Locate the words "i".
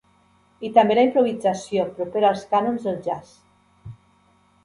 0.67-0.69